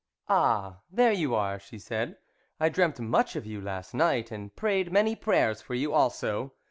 [0.27, 0.79] "Ah!
[0.89, 2.17] there you are," she said.
[2.59, 6.53] "I dreamt much of you last night, and prayed many prayers for you also."